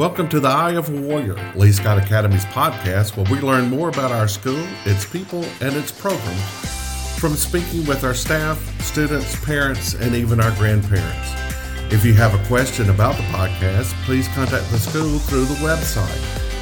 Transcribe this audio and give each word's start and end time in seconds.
Welcome 0.00 0.28
to 0.30 0.40
the 0.40 0.48
Eye 0.48 0.76
of 0.76 0.88
a 0.88 0.98
Warrior, 0.98 1.36
Lee 1.54 1.72
Scott 1.72 1.98
Academy's 1.98 2.46
podcast, 2.46 3.18
where 3.18 3.26
we 3.30 3.38
learn 3.46 3.68
more 3.68 3.90
about 3.90 4.10
our 4.10 4.28
school, 4.28 4.66
its 4.86 5.04
people, 5.04 5.44
and 5.60 5.76
its 5.76 5.92
programs 5.92 7.18
from 7.18 7.34
speaking 7.34 7.84
with 7.84 8.02
our 8.02 8.14
staff, 8.14 8.58
students, 8.80 9.38
parents, 9.44 9.92
and 9.92 10.14
even 10.14 10.40
our 10.40 10.52
grandparents. 10.52 11.34
If 11.92 12.06
you 12.06 12.14
have 12.14 12.32
a 12.32 12.42
question 12.46 12.88
about 12.88 13.16
the 13.16 13.22
podcast, 13.24 13.92
please 14.06 14.26
contact 14.28 14.70
the 14.70 14.78
school 14.78 15.18
through 15.18 15.44
the 15.44 15.56
website 15.56 16.08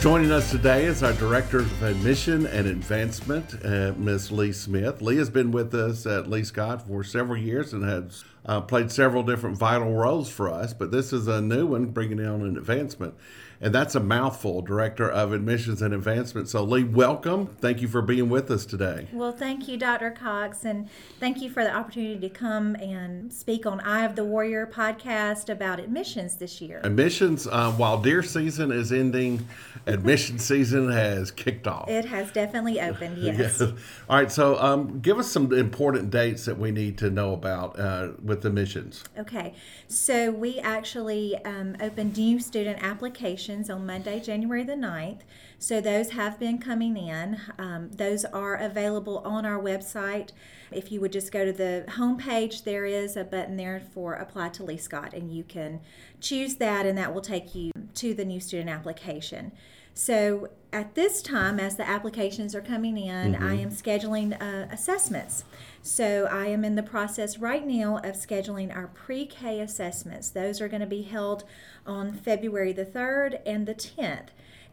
Joining 0.00 0.32
us 0.32 0.50
today 0.50 0.86
is 0.86 1.02
our 1.02 1.12
Director 1.12 1.58
of 1.58 1.82
Admission 1.82 2.46
and 2.46 2.66
Advancement, 2.66 3.62
uh, 3.62 3.92
Ms. 3.98 4.32
Leigh 4.32 4.52
Smith. 4.52 5.02
Leigh 5.02 5.16
has 5.16 5.28
been 5.28 5.50
with 5.50 5.74
us 5.74 6.06
at 6.06 6.26
Lee 6.26 6.42
Scott 6.42 6.86
for 6.86 7.04
several 7.04 7.38
years 7.38 7.74
and 7.74 7.84
has 7.84 8.24
uh, 8.46 8.60
played 8.60 8.90
several 8.90 9.22
different 9.22 9.56
vital 9.56 9.92
roles 9.92 10.30
for 10.30 10.48
us, 10.48 10.72
but 10.72 10.90
this 10.90 11.12
is 11.12 11.28
a 11.28 11.40
new 11.40 11.66
one, 11.66 11.86
bringing 11.86 12.24
on 12.24 12.42
an 12.42 12.56
advancement. 12.56 13.14
And 13.62 13.74
that's 13.74 13.94
a 13.94 14.00
mouthful, 14.00 14.62
Director 14.62 15.10
of 15.10 15.34
Admissions 15.34 15.82
and 15.82 15.92
Advancement. 15.92 16.48
So, 16.48 16.64
Leigh, 16.64 16.84
welcome. 16.84 17.48
Thank 17.60 17.82
you 17.82 17.88
for 17.88 18.00
being 18.00 18.30
with 18.30 18.50
us 18.50 18.64
today. 18.64 19.06
Well, 19.12 19.32
thank 19.32 19.68
you, 19.68 19.76
Dr. 19.76 20.10
Cox, 20.10 20.64
and 20.64 20.88
thank 21.18 21.42
you 21.42 21.50
for 21.50 21.62
the 21.62 21.70
opportunity 21.70 22.18
to 22.20 22.30
come 22.30 22.74
and 22.76 23.30
speak 23.30 23.66
on 23.66 23.80
Eye 23.80 24.06
of 24.06 24.16
the 24.16 24.24
Warrior 24.24 24.66
podcast 24.66 25.50
about 25.50 25.78
admissions 25.78 26.36
this 26.36 26.62
year. 26.62 26.80
Admissions, 26.84 27.46
uh, 27.46 27.70
while 27.72 28.00
deer 28.00 28.22
season 28.22 28.72
is 28.72 28.92
ending, 28.92 29.46
admission 29.86 30.38
season 30.38 30.90
has 30.90 31.30
kicked 31.30 31.66
off. 31.66 31.86
It 31.90 32.06
has 32.06 32.32
definitely 32.32 32.80
opened, 32.80 33.18
yes. 33.22 33.60
All 33.60 33.74
right, 34.08 34.32
so 34.32 34.58
um, 34.58 35.00
give 35.00 35.18
us 35.18 35.30
some 35.30 35.52
important 35.52 36.10
dates 36.10 36.46
that 36.46 36.58
we 36.58 36.70
need 36.70 36.96
to 36.98 37.10
know 37.10 37.34
about 37.34 37.78
uh, 37.78 38.12
with 38.30 38.44
admissions. 38.46 39.04
Okay, 39.18 39.54
so 39.88 40.30
we 40.30 40.58
actually 40.60 41.36
um, 41.44 41.76
opened 41.82 42.16
new 42.16 42.40
student 42.40 42.82
applications 42.82 43.68
on 43.68 43.84
Monday, 43.84 44.20
January 44.20 44.62
the 44.62 44.72
9th. 44.72 45.20
So 45.58 45.82
those 45.82 46.10
have 46.10 46.38
been 46.38 46.56
coming 46.56 46.96
in. 46.96 47.38
Um, 47.58 47.90
those 47.90 48.24
are 48.24 48.54
available 48.54 49.18
on 49.18 49.44
our 49.44 49.60
website. 49.60 50.30
If 50.70 50.90
you 50.90 51.00
would 51.02 51.12
just 51.12 51.32
go 51.32 51.44
to 51.44 51.52
the 51.52 51.84
homepage, 51.88 52.64
there 52.64 52.86
is 52.86 53.16
a 53.16 53.24
button 53.24 53.58
there 53.58 53.82
for 53.92 54.14
Apply 54.14 54.48
to 54.50 54.64
Lee 54.64 54.78
Scott, 54.78 55.12
and 55.12 55.30
you 55.30 55.42
can 55.44 55.80
choose 56.20 56.54
that, 56.56 56.86
and 56.86 56.96
that 56.96 57.12
will 57.12 57.20
take 57.20 57.54
you 57.54 57.72
to 57.96 58.14
the 58.14 58.24
new 58.24 58.40
student 58.40 58.70
application. 58.70 59.52
So 59.94 60.48
at 60.72 60.94
this 60.94 61.20
time, 61.20 61.58
as 61.58 61.76
the 61.76 61.88
applications 61.88 62.54
are 62.54 62.60
coming 62.60 62.96
in, 62.96 63.34
mm-hmm. 63.34 63.44
I 63.44 63.54
am 63.54 63.70
scheduling 63.70 64.40
uh, 64.40 64.68
assessments. 64.72 65.44
So 65.82 66.28
I 66.30 66.46
am 66.46 66.64
in 66.64 66.76
the 66.76 66.82
process 66.82 67.38
right 67.38 67.66
now 67.66 67.96
of 67.98 68.14
scheduling 68.14 68.74
our 68.74 68.86
pre 68.86 69.26
K 69.26 69.60
assessments. 69.60 70.30
Those 70.30 70.60
are 70.60 70.68
going 70.68 70.80
to 70.80 70.86
be 70.86 71.02
held 71.02 71.44
on 71.86 72.12
February 72.12 72.72
the 72.72 72.84
3rd 72.84 73.40
and 73.44 73.66
the 73.66 73.74
10th. 73.74 74.28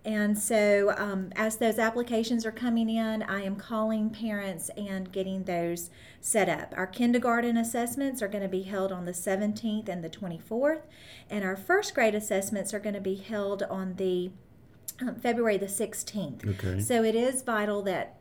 And 0.06 0.38
so, 0.38 0.94
um, 0.98 1.34
as 1.36 1.58
those 1.58 1.78
applications 1.78 2.46
are 2.46 2.52
coming 2.52 2.90
in, 2.90 3.24
I 3.24 3.44
am 3.44 3.58
calling 3.58 4.10
parents 4.10 4.70
and 4.78 5.12
getting 5.12 5.44
those 5.44 5.90
set 6.22 6.48
up. 6.48 6.74
Our 6.78 6.88
kindergarten 6.88 7.58
assessments 7.58 8.22
are 8.22 8.30
going 8.30 8.44
to 8.44 8.48
be 8.48 8.62
held 8.62 8.94
on 8.94 9.04
the 9.04 9.12
17th 9.12 9.90
and 9.90 10.02
the 10.02 10.10
24th, 10.10 10.84
and 11.30 11.44
our 11.44 11.58
first 11.58 11.94
grade 11.94 12.16
assessments 12.16 12.74
are 12.74 12.80
going 12.80 12.96
to 12.96 13.02
be 13.02 13.16
held 13.16 13.64
on 13.64 13.96
the 13.96 14.32
um, 15.02 15.16
February 15.16 15.58
the 15.58 15.68
16th. 15.68 16.48
Okay. 16.48 16.80
So, 16.80 17.04
it 17.04 17.16
is 17.16 17.42
vital 17.44 17.82
that 17.84 18.18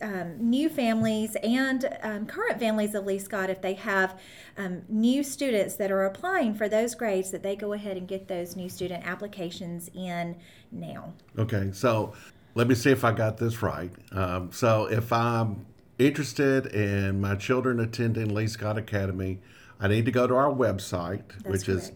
um, 0.00 0.36
new 0.38 0.68
families 0.68 1.36
and 1.42 1.88
um, 2.02 2.26
current 2.26 2.58
families 2.58 2.94
of 2.94 3.06
Lee 3.06 3.18
Scott, 3.18 3.50
if 3.50 3.62
they 3.62 3.74
have 3.74 4.18
um, 4.56 4.82
new 4.88 5.22
students 5.22 5.76
that 5.76 5.90
are 5.90 6.04
applying 6.04 6.54
for 6.54 6.68
those 6.68 6.94
grades, 6.94 7.30
that 7.30 7.42
they 7.42 7.56
go 7.56 7.72
ahead 7.72 7.96
and 7.96 8.06
get 8.06 8.28
those 8.28 8.56
new 8.56 8.68
student 8.68 9.06
applications 9.06 9.90
in 9.94 10.36
now. 10.70 11.14
Okay, 11.38 11.70
so 11.72 12.12
let 12.54 12.68
me 12.68 12.74
see 12.74 12.90
if 12.90 13.04
I 13.04 13.12
got 13.12 13.38
this 13.38 13.62
right. 13.62 13.90
Um, 14.12 14.50
so 14.52 14.86
if 14.86 15.12
I'm 15.12 15.66
interested 15.98 16.66
in 16.66 17.20
my 17.20 17.34
children 17.34 17.80
attending 17.80 18.34
Lee 18.34 18.48
Scott 18.48 18.76
Academy, 18.76 19.40
I 19.80 19.88
need 19.88 20.04
to 20.06 20.12
go 20.12 20.26
to 20.26 20.34
our 20.34 20.50
website, 20.50 21.28
That's 21.28 21.44
which 21.44 21.66
correct. 21.66 21.82
is 21.82 21.90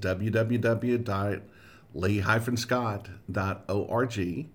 www.lee-scott.org. 1.95 4.49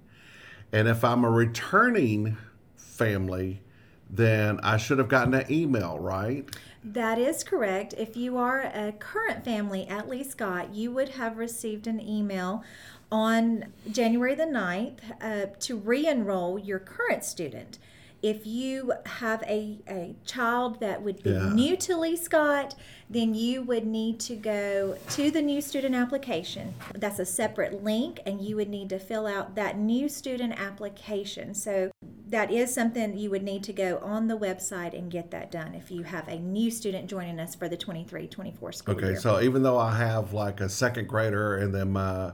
And 0.72 0.88
if 0.88 1.04
I'm 1.04 1.24
a 1.24 1.30
returning 1.30 2.38
family, 2.76 3.62
then 4.10 4.60
I 4.62 4.78
should 4.78 5.00
have 5.00 5.08
gotten 5.08 5.34
an 5.34 5.52
email, 5.52 5.98
right? 6.00 6.48
That 6.84 7.18
is 7.18 7.44
correct. 7.44 7.96
If 7.98 8.16
you 8.16 8.38
are 8.38 8.62
a 8.62 8.94
current 9.00 9.44
family 9.44 9.88
at 9.88 10.08
Lee 10.08 10.24
Scott, 10.24 10.76
you 10.76 10.92
would 10.92 11.10
have 11.10 11.38
received 11.38 11.88
an 11.88 12.00
email 12.00 12.64
on 13.12 13.66
January 13.92 14.36
the 14.36 14.44
9th 14.44 15.00
uh, 15.22 15.48
to 15.60 15.78
re 15.78 16.08
enroll 16.08 16.60
your 16.60 16.80
current 16.80 17.24
student. 17.24 17.80
If 18.26 18.48
you 18.48 18.92
have 19.06 19.44
a, 19.44 19.78
a 19.88 20.16
child 20.26 20.80
that 20.80 21.04
would 21.04 21.22
be 21.22 21.30
yeah. 21.30 21.54
new 21.54 21.78
to 21.78 21.96
Lee 21.96 22.16
Scott, 22.16 22.74
then 23.08 23.36
you 23.36 23.62
would 23.62 23.86
need 23.86 24.20
to 24.22 24.36
go 24.36 24.98
to 25.12 25.30
the 25.30 25.44
new 25.44 25.62
student 25.62 25.94
application. 25.94 26.74
That's 26.96 27.20
a 27.20 27.26
separate 27.26 27.84
link, 27.84 28.22
and 28.26 28.42
you 28.42 28.56
would 28.56 28.68
need 28.68 28.90
to 28.90 28.98
fill 28.98 29.28
out 29.28 29.54
that 29.54 29.78
new 29.78 30.10
student 30.10 30.60
application. 30.60 31.54
So 31.54 31.92
that 32.30 32.50
is 32.50 32.74
something 32.74 33.16
you 33.16 33.30
would 33.30 33.44
need 33.44 33.64
to 33.66 33.74
go 33.74 34.00
on 34.00 34.28
the 34.28 34.38
website 34.40 34.98
and 34.98 35.12
get 35.12 35.30
that 35.30 35.52
done 35.52 35.76
if 35.76 35.92
you 35.92 36.02
have 36.02 36.28
a 36.28 36.40
new 36.40 36.72
student 36.72 37.08
joining 37.08 37.40
us 37.40 37.54
for 37.54 37.70
the 37.70 37.78
23 37.78 38.26
24 38.26 38.72
school 38.72 38.96
okay, 38.96 39.06
year. 39.10 39.20
so 39.20 39.40
even 39.40 39.62
though 39.62 39.78
I 39.78 39.96
have 39.96 40.34
like 40.34 40.62
a 40.62 40.68
second 40.68 41.08
grader 41.08 41.58
and 41.58 41.76
then 41.76 41.92
my 41.92 42.32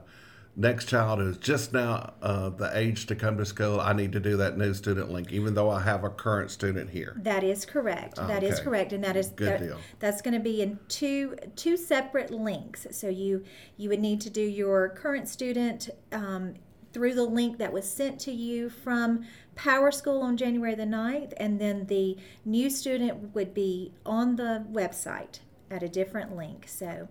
next 0.55 0.85
child 0.85 1.21
is 1.21 1.37
just 1.37 1.73
now 1.73 2.13
uh, 2.21 2.49
the 2.49 2.75
age 2.77 3.05
to 3.07 3.15
come 3.15 3.37
to 3.37 3.45
school, 3.45 3.79
I 3.79 3.93
need 3.93 4.11
to 4.13 4.19
do 4.19 4.37
that 4.37 4.57
new 4.57 4.73
student 4.73 5.11
link, 5.11 5.31
even 5.31 5.53
though 5.53 5.69
I 5.69 5.81
have 5.81 6.03
a 6.03 6.09
current 6.09 6.51
student 6.51 6.89
here. 6.89 7.15
That 7.21 7.43
is 7.43 7.65
correct. 7.65 8.19
Oh, 8.19 8.27
that 8.27 8.43
okay. 8.43 8.47
is 8.47 8.59
correct, 8.59 8.93
and 8.93 9.03
that 9.03 9.15
is 9.15 9.29
good 9.29 9.47
that, 9.47 9.59
deal. 9.59 9.79
That's 9.99 10.21
going 10.21 10.33
to 10.33 10.39
be 10.39 10.61
in 10.61 10.79
two 10.87 11.35
two 11.55 11.77
separate 11.77 12.31
links. 12.31 12.87
So 12.91 13.07
you 13.07 13.43
you 13.77 13.89
would 13.89 13.99
need 13.99 14.21
to 14.21 14.29
do 14.29 14.41
your 14.41 14.89
current 14.89 15.27
student 15.27 15.89
um, 16.11 16.55
through 16.93 17.13
the 17.13 17.23
link 17.23 17.57
that 17.57 17.71
was 17.71 17.89
sent 17.89 18.19
to 18.21 18.31
you 18.31 18.69
from 18.69 19.25
Power 19.55 19.91
School 19.91 20.21
on 20.21 20.37
January 20.37 20.75
the 20.75 20.83
9th, 20.83 21.33
and 21.37 21.59
then 21.59 21.85
the 21.87 22.17
new 22.45 22.69
student 22.69 23.33
would 23.33 23.53
be 23.53 23.93
on 24.05 24.35
the 24.35 24.65
website 24.71 25.39
at 25.69 25.83
a 25.83 25.89
different 25.89 26.35
link. 26.35 26.65
So, 26.67 27.07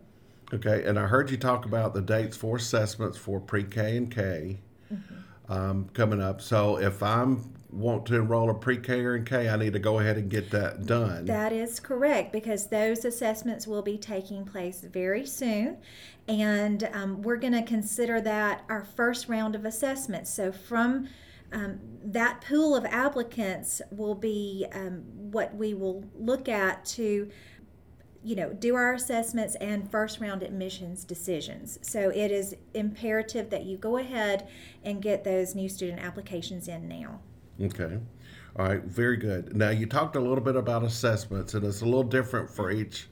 okay, 0.55 0.85
and 0.85 0.99
I 0.99 1.07
heard 1.07 1.31
you 1.31 1.37
talk 1.37 1.65
about 1.65 1.95
the 1.95 2.03
dates 2.03 2.37
for 2.37 2.57
assessments 2.57 3.19
for 3.19 3.41
pre 3.41 3.65
K 3.65 3.97
and 3.97 4.11
K 4.11 4.59
mm-hmm. 4.93 5.53
um, 5.53 5.89
coming 5.93 6.21
up. 6.21 6.41
So, 6.41 6.79
if 6.79 7.03
I'm 7.03 7.53
want 7.73 8.07
to 8.07 8.17
enroll 8.17 8.51
a 8.51 8.55
pre-K 8.55 9.01
or 9.01 9.17
in 9.17 9.25
K, 9.25 9.49
I 9.49 9.57
need 9.57 9.73
to 9.73 9.79
go 9.79 9.99
ahead 9.99 10.17
and 10.17 10.29
get 10.29 10.51
that 10.51 10.87
done. 10.87 11.25
That 11.27 11.53
is 11.53 11.81
correct 11.81 12.33
because 12.33 12.67
those 12.67 13.05
assessments 13.05 13.67
will 13.67 13.83
be 13.83 13.97
taking 13.99 14.45
place 14.45 14.81
very 14.81 15.27
soon, 15.27 15.79
and 16.29 16.89
um, 16.93 17.23
we're 17.23 17.37
going 17.37 17.53
to 17.53 17.63
consider 17.63 18.21
that 18.23 18.65
our 18.69 18.85
first 18.85 19.29
round 19.29 19.55
of 19.55 19.65
assessments. 19.65 20.33
So 20.33 20.53
from 20.53 21.09
um, 21.53 21.81
that 22.05 22.43
pool 22.47 22.77
of 22.77 22.85
applicants 22.85 23.83
will 23.91 24.15
be 24.15 24.67
um, 24.73 25.03
what 25.15 25.55
we 25.55 25.75
will 25.75 26.05
look 26.15 26.49
at 26.49 26.85
to 26.87 27.29
you 28.23 28.37
know 28.37 28.53
do 28.53 28.75
our 28.75 28.95
assessments 28.95 29.55
and 29.57 29.91
first 29.91 30.21
round 30.21 30.43
admissions 30.43 31.05
decisions 31.05 31.79
so 31.83 32.11
it 32.11 32.31
is 32.31 32.55
imperative 32.75 33.49
that 33.51 33.65
you 33.65 33.77
go 33.77 33.97
ahead 33.97 34.47
and 34.85 35.01
get 35.01 35.25
those 35.25 35.55
new 35.55 35.69
student 35.69 36.01
applications 36.01 36.69
in 36.69 36.87
now 36.87 37.21
Okay. 37.63 37.99
All 38.57 38.67
right. 38.67 38.83
Very 38.83 39.17
good. 39.17 39.55
Now, 39.55 39.71
you 39.71 39.87
talked 39.87 40.17
a 40.17 40.21
little 40.21 40.43
bit 40.43 40.57
about 40.57 40.83
assessments, 40.83 41.55
and 41.55 41.65
it's 41.65 41.83
a 41.83 41.85
little 41.85 42.03
different 42.03 42.51
for 42.51 42.71
each 42.71 43.09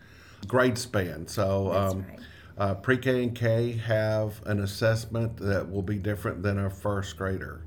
grade 0.47 0.79
span. 0.79 1.27
So, 1.27 1.73
um, 1.73 2.07
right. 2.09 2.19
uh, 2.57 2.75
pre 2.75 2.99
K 2.99 3.23
and 3.23 3.35
K 3.35 3.73
have 3.73 4.41
an 4.47 4.61
assessment 4.61 5.37
that 5.39 5.71
will 5.71 5.83
be 5.83 5.99
different 5.99 6.43
than 6.43 6.59
a 6.59 6.71
first 6.71 7.17
grader. 7.17 7.63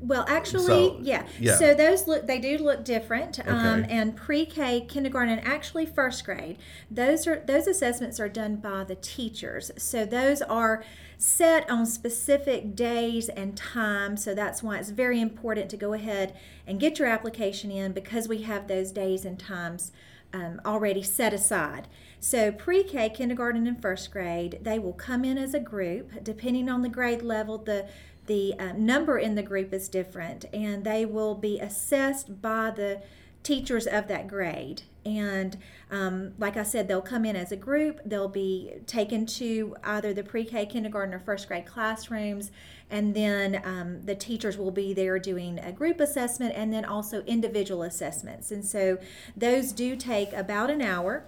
Well, 0.00 0.24
actually, 0.28 0.66
so, 0.66 0.98
yeah. 1.00 1.26
yeah. 1.38 1.56
So 1.56 1.74
those 1.74 2.06
look, 2.06 2.26
they 2.26 2.38
do 2.38 2.58
look 2.58 2.84
different. 2.84 3.40
Okay. 3.40 3.48
Um, 3.48 3.86
and 3.88 4.14
pre-K, 4.14 4.82
kindergarten, 4.82 5.38
and 5.38 5.46
actually 5.46 5.86
first 5.86 6.24
grade, 6.24 6.58
those 6.90 7.26
are 7.26 7.42
those 7.46 7.66
assessments 7.66 8.20
are 8.20 8.28
done 8.28 8.56
by 8.56 8.84
the 8.84 8.96
teachers. 8.96 9.70
So 9.78 10.04
those 10.04 10.42
are 10.42 10.84
set 11.16 11.68
on 11.70 11.86
specific 11.86 12.76
days 12.76 13.28
and 13.30 13.56
times. 13.56 14.22
So 14.24 14.34
that's 14.34 14.62
why 14.62 14.78
it's 14.78 14.90
very 14.90 15.20
important 15.20 15.70
to 15.70 15.76
go 15.76 15.94
ahead 15.94 16.36
and 16.66 16.78
get 16.78 16.98
your 16.98 17.08
application 17.08 17.70
in 17.70 17.92
because 17.92 18.28
we 18.28 18.42
have 18.42 18.68
those 18.68 18.90
days 18.90 19.24
and 19.24 19.38
times 19.38 19.92
um, 20.34 20.60
already 20.66 21.02
set 21.02 21.32
aside. 21.32 21.86
So, 22.18 22.50
pre 22.50 22.82
K, 22.82 23.08
kindergarten, 23.08 23.66
and 23.66 23.80
first 23.80 24.10
grade, 24.10 24.58
they 24.62 24.78
will 24.78 24.92
come 24.92 25.24
in 25.24 25.38
as 25.38 25.54
a 25.54 25.60
group. 25.60 26.24
Depending 26.24 26.68
on 26.68 26.82
the 26.82 26.88
grade 26.88 27.22
level, 27.22 27.58
the 27.58 27.86
the 28.26 28.54
uh, 28.58 28.72
number 28.72 29.18
in 29.18 29.34
the 29.34 29.42
group 29.42 29.72
is 29.72 29.88
different, 29.88 30.46
and 30.52 30.84
they 30.84 31.04
will 31.04 31.34
be 31.34 31.58
assessed 31.60 32.40
by 32.40 32.70
the 32.70 33.02
teachers 33.42 33.86
of 33.86 34.08
that 34.08 34.26
grade. 34.26 34.82
And 35.06 35.58
um, 35.90 36.32
like 36.38 36.56
I 36.56 36.62
said, 36.62 36.88
they'll 36.88 37.02
come 37.02 37.26
in 37.26 37.36
as 37.36 37.52
a 37.52 37.56
group. 37.56 38.00
They'll 38.06 38.26
be 38.26 38.72
taken 38.86 39.26
to 39.26 39.76
either 39.84 40.14
the 40.14 40.24
pre 40.24 40.44
K, 40.44 40.64
kindergarten, 40.64 41.14
or 41.14 41.20
first 41.20 41.46
grade 41.46 41.66
classrooms. 41.66 42.50
And 42.90 43.14
then 43.14 43.60
um, 43.64 44.02
the 44.02 44.14
teachers 44.14 44.56
will 44.56 44.70
be 44.70 44.94
there 44.94 45.18
doing 45.18 45.58
a 45.58 45.72
group 45.72 46.00
assessment 46.00 46.54
and 46.56 46.72
then 46.72 46.84
also 46.84 47.22
individual 47.24 47.82
assessments. 47.82 48.50
And 48.50 48.64
so 48.64 48.98
those 49.36 49.72
do 49.72 49.94
take 49.96 50.32
about 50.32 50.70
an 50.70 50.80
hour. 50.80 51.26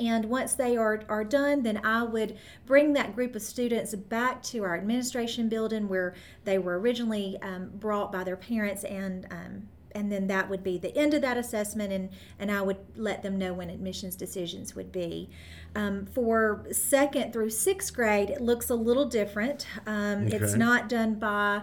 And 0.00 0.26
once 0.26 0.54
they 0.54 0.76
are, 0.76 1.02
are 1.08 1.24
done, 1.24 1.62
then 1.62 1.80
I 1.84 2.02
would 2.02 2.38
bring 2.66 2.92
that 2.94 3.14
group 3.14 3.34
of 3.36 3.42
students 3.42 3.94
back 3.94 4.42
to 4.44 4.64
our 4.64 4.76
administration 4.76 5.48
building 5.48 5.88
where 5.88 6.14
they 6.44 6.58
were 6.58 6.78
originally 6.78 7.38
um, 7.42 7.70
brought 7.74 8.12
by 8.12 8.24
their 8.24 8.36
parents 8.36 8.84
and 8.84 9.26
um, 9.30 9.68
and 9.94 10.10
then 10.10 10.26
that 10.26 10.48
would 10.48 10.64
be 10.64 10.78
the 10.78 10.96
end 10.96 11.12
of 11.12 11.20
that 11.20 11.36
assessment 11.36 11.92
and 11.92 12.08
and 12.38 12.50
i 12.50 12.62
would 12.62 12.78
let 12.96 13.22
them 13.22 13.36
know 13.36 13.52
when 13.52 13.68
admissions 13.68 14.16
decisions 14.16 14.74
would 14.74 14.90
be. 14.90 15.28
Um, 15.74 16.06
for 16.06 16.64
second 16.72 17.32
through 17.32 17.50
sixth 17.50 17.94
grade 17.94 18.30
it 18.30 18.40
looks 18.40 18.70
a 18.70 18.74
little 18.74 19.04
different. 19.04 19.66
Um, 19.86 20.26
okay. 20.26 20.36
it's 20.36 20.54
not 20.54 20.88
done 20.88 21.16
by 21.16 21.62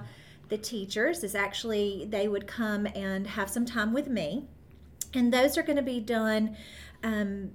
the 0.50 0.57
teachers. 0.57 1.24
It's 1.24 1.36
actually 1.36 2.07
they 2.10 2.27
would 2.27 2.48
come 2.48 2.88
and 2.95 3.25
have 3.27 3.50
some 3.50 3.66
time 3.66 3.94
with 3.94 4.07
me. 4.07 4.45
And 5.13 5.33
those 5.33 5.57
are 5.57 5.63
going 5.63 5.77
to 5.77 5.81
be 5.81 6.00
done 6.00 6.56
um, 7.04 7.51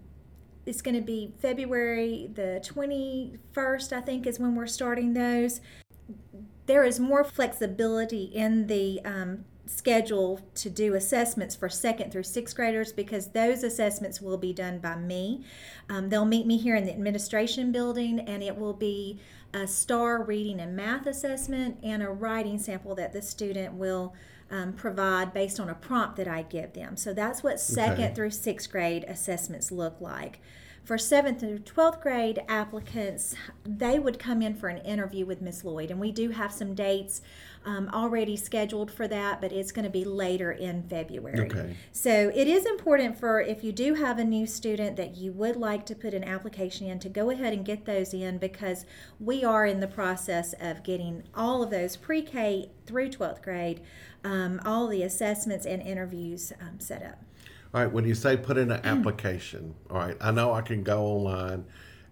it's 0.67 0.83
going 0.83 0.95
to 0.95 1.03
be 1.03 1.33
february 1.39 2.31
the 2.35 2.63
21st 2.65 3.93
i 3.93 4.01
think 4.01 4.27
is 4.27 4.39
when 4.39 4.55
we're 4.55 4.67
starting 4.67 5.15
those 5.15 5.61
there 6.67 6.85
is 6.85 6.99
more 6.99 7.25
flexibility 7.25 8.25
in 8.25 8.67
the 8.67 9.01
um, 9.05 9.45
schedule 9.67 10.41
to 10.55 10.69
do 10.69 10.95
assessments 10.95 11.57
for 11.57 11.69
second 11.69 12.13
through 12.13 12.23
sixth 12.23 12.55
graders 12.55 12.93
because 12.93 13.29
those 13.29 13.63
assessments 13.63 14.21
will 14.21 14.37
be 14.37 14.53
done 14.53 14.79
by 14.79 14.97
me. 14.97 15.45
Um, 15.89 16.09
they'll 16.09 16.25
meet 16.25 16.47
me 16.47 16.59
here 16.59 16.77
in 16.77 16.85
the 16.85 16.93
administration 16.93 17.73
building 17.73 18.21
and 18.21 18.43
it 18.43 18.57
will 18.57 18.75
be 18.75 19.21
a 19.53 19.67
STAR 19.67 20.23
reading 20.23 20.61
and 20.61 20.77
math 20.77 21.07
assessment 21.07 21.79
and 21.83 22.03
a 22.03 22.11
writing 22.11 22.59
sample 22.59 22.95
that 22.97 23.13
the 23.13 23.23
student 23.23 23.75
will 23.75 24.15
um, 24.51 24.73
provide 24.73 25.33
based 25.33 25.59
on 25.59 25.69
a 25.69 25.75
prompt 25.75 26.17
that 26.17 26.29
I 26.29 26.43
give 26.43 26.73
them. 26.73 26.97
So 26.97 27.13
that's 27.13 27.43
what 27.43 27.61
second 27.61 28.05
okay. 28.05 28.15
through 28.15 28.31
sixth 28.31 28.71
grade 28.71 29.05
assessments 29.09 29.73
look 29.73 30.01
like. 30.01 30.41
For 30.85 30.99
seventh 30.99 31.41
through 31.41 31.61
12th 31.61 32.03
grade 32.03 32.43
applicants, 32.47 33.35
they 33.65 33.99
would 33.99 34.19
come 34.19 34.43
in 34.43 34.55
for 34.55 34.69
an 34.69 34.85
interview 34.85 35.25
with 35.25 35.41
Miss 35.41 35.65
Lloyd, 35.65 35.91
and 35.91 35.99
we 35.99 36.13
do 36.13 36.29
have 36.29 36.53
some 36.53 36.75
dates 36.75 37.23
um, 37.65 37.89
already 37.93 38.37
scheduled 38.37 38.91
for 38.91 39.09
that, 39.09 39.41
but 39.41 39.53
it's 39.53 39.73
going 39.73 39.85
to 39.85 39.91
be 39.91 40.05
later 40.05 40.53
in 40.53 40.83
February. 40.83 41.51
Okay. 41.51 41.77
So 41.93 42.31
it 42.35 42.47
is 42.47 42.67
important 42.67 43.19
for 43.19 43.41
if 43.41 43.65
you 43.65 43.73
do 43.73 43.95
have 43.95 44.19
a 44.19 44.25
new 44.25 44.47
student 44.47 44.97
that 44.97 45.17
you 45.17 45.33
would 45.33 45.57
like 45.57 45.87
to 45.87 45.95
put 45.95 46.15
an 46.15 46.25
application 46.25 46.87
in 46.87 46.99
to 47.01 47.09
go 47.09 47.31
ahead 47.31 47.53
and 47.53 47.65
get 47.65 47.85
those 47.85 48.13
in 48.13 48.39
because 48.39 48.85
we 49.19 49.45
are 49.45 49.67
in 49.67 49.81
the 49.81 49.87
process 49.87 50.55
of 50.61 50.83
getting 50.83 51.23
all 51.35 51.63
of 51.63 51.71
those 51.71 51.97
pre 51.97 52.23
K 52.23 52.71
through 52.87 53.11
12th 53.11 53.43
grade, 53.43 53.81
um, 54.23 54.61
all 54.65 54.87
the 54.87 55.03
assessments 55.03 55.67
and 55.67 55.83
interviews 55.83 56.53
um, 56.61 56.79
set 56.79 57.03
up. 57.03 57.23
All 57.73 57.81
right, 57.81 57.93
when 57.93 58.05
you 58.05 58.15
say 58.15 58.37
put 58.37 58.57
in 58.57 58.71
an 58.71 58.81
application, 58.85 59.75
all 59.91 59.99
right, 59.99 60.17
I 60.21 60.31
know 60.31 60.53
I 60.53 60.61
can 60.63 60.85
go 60.85 61.05
online 61.07 61.65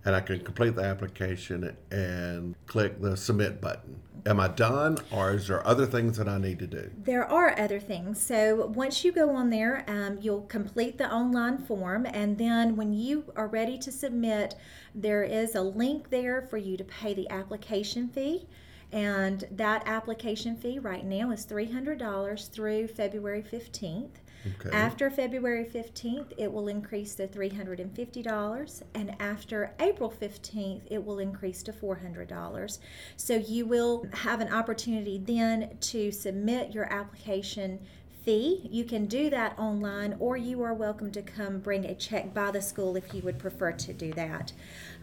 and 0.04 0.16
I 0.16 0.20
can 0.20 0.40
complete 0.40 0.74
the 0.74 0.82
application 0.82 1.76
and 1.90 2.56
click 2.66 3.00
the 3.00 3.16
submit 3.16 3.60
button. 3.60 4.00
Am 4.24 4.38
I 4.38 4.46
done, 4.48 4.98
or 5.10 5.32
is 5.32 5.48
there 5.48 5.66
other 5.66 5.84
things 5.84 6.16
that 6.16 6.28
I 6.28 6.38
need 6.38 6.60
to 6.60 6.66
do? 6.66 6.90
There 6.96 7.28
are 7.28 7.58
other 7.58 7.80
things. 7.80 8.20
So 8.20 8.66
once 8.66 9.04
you 9.04 9.10
go 9.10 9.30
on 9.30 9.50
there, 9.50 9.84
um, 9.88 10.18
you'll 10.20 10.42
complete 10.42 10.96
the 10.96 11.12
online 11.12 11.58
form, 11.58 12.06
and 12.06 12.38
then 12.38 12.76
when 12.76 12.92
you 12.92 13.24
are 13.34 13.48
ready 13.48 13.76
to 13.78 13.90
submit, 13.90 14.54
there 14.94 15.24
is 15.24 15.56
a 15.56 15.62
link 15.62 16.10
there 16.10 16.42
for 16.42 16.56
you 16.56 16.76
to 16.76 16.84
pay 16.84 17.14
the 17.14 17.28
application 17.30 18.08
fee. 18.08 18.46
And 18.92 19.44
that 19.50 19.82
application 19.86 20.54
fee 20.54 20.78
right 20.78 21.04
now 21.04 21.30
is 21.30 21.46
$300 21.46 22.50
through 22.50 22.88
February 22.88 23.42
15th. 23.42 24.20
Okay. 24.44 24.76
After 24.76 25.10
February 25.10 25.64
15th, 25.64 26.32
it 26.36 26.52
will 26.52 26.68
increase 26.68 27.14
to 27.16 27.28
$350, 27.28 28.82
and 28.94 29.14
after 29.20 29.72
April 29.78 30.10
15th, 30.10 30.82
it 30.90 31.04
will 31.04 31.18
increase 31.18 31.62
to 31.64 31.72
$400. 31.72 32.78
So 33.16 33.36
you 33.36 33.66
will 33.66 34.06
have 34.12 34.40
an 34.40 34.52
opportunity 34.52 35.18
then 35.18 35.76
to 35.80 36.10
submit 36.10 36.74
your 36.74 36.92
application 36.92 37.78
fee. 38.24 38.68
You 38.70 38.84
can 38.84 39.06
do 39.06 39.30
that 39.30 39.58
online, 39.58 40.16
or 40.18 40.36
you 40.36 40.62
are 40.62 40.74
welcome 40.74 41.10
to 41.12 41.22
come 41.22 41.58
bring 41.58 41.84
a 41.84 41.94
check 41.94 42.32
by 42.34 42.50
the 42.50 42.62
school 42.62 42.96
if 42.96 43.14
you 43.14 43.22
would 43.22 43.38
prefer 43.38 43.72
to 43.72 43.92
do 43.92 44.12
that. 44.14 44.52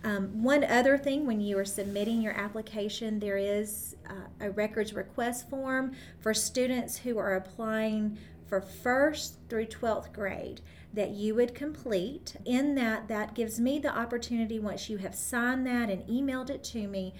Um, 0.03 0.41
one 0.41 0.63
other 0.63 0.97
thing 0.97 1.25
when 1.25 1.41
you 1.41 1.57
are 1.57 1.65
submitting 1.65 2.21
your 2.21 2.33
application, 2.33 3.19
there 3.19 3.37
is 3.37 3.95
uh, 4.09 4.13
a 4.39 4.51
records 4.51 4.93
request 4.93 5.49
form 5.49 5.93
for 6.19 6.33
students 6.33 6.97
who 6.97 7.17
are 7.17 7.35
applying 7.35 8.17
for 8.49 8.59
first 8.59 9.35
through 9.47 9.67
12th 9.67 10.11
grade 10.11 10.61
that 10.91 11.11
you 11.11 11.35
would 11.35 11.53
complete. 11.53 12.35
In 12.45 12.75
that, 12.75 13.07
that 13.07 13.35
gives 13.35 13.59
me 13.59 13.79
the 13.79 13.95
opportunity, 13.95 14.59
once 14.59 14.89
you 14.89 14.97
have 14.97 15.15
signed 15.15 15.65
that 15.67 15.89
and 15.89 16.03
emailed 16.07 16.49
it 16.49 16.63
to 16.65 16.87
me, 16.87 17.13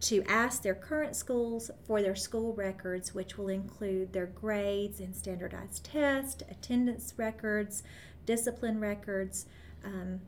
to 0.00 0.22
ask 0.24 0.62
their 0.62 0.74
current 0.74 1.14
schools 1.14 1.70
for 1.84 2.00
their 2.00 2.16
school 2.16 2.54
records, 2.54 3.14
which 3.14 3.36
will 3.36 3.48
include 3.48 4.12
their 4.12 4.26
grades 4.26 4.98
and 4.98 5.14
standardized 5.14 5.84
tests, 5.84 6.42
attendance 6.50 7.12
records, 7.18 7.82
discipline 8.24 8.80
records. 8.80 9.44
Um, 9.84 10.20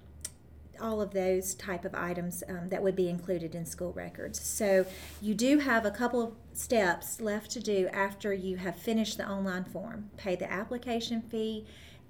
all 0.83 1.01
of 1.01 1.13
those 1.13 1.55
type 1.55 1.85
of 1.85 1.95
items 1.95 2.43
um, 2.49 2.69
that 2.69 2.83
would 2.83 2.97
be 2.97 3.09
included 3.09 3.55
in 3.55 3.65
school 3.65 3.93
records. 3.93 4.41
So 4.41 4.85
you 5.21 5.35
do 5.35 5.59
have 5.59 5.87
a 5.87 5.91
couple 5.91 6.23
of 6.23 6.33
steps 6.53 7.21
left 7.21 7.51
to 7.53 7.61
do 7.61 7.89
after 7.93 8.35
you 8.35 8.57
have 8.57 8.77
finished 8.77 9.17
the 9.17 9.29
online 9.29 9.65
form. 9.65 10.11
Pay 10.17 10.37
the 10.37 10.51
application 10.51 11.23
fee 11.23 11.67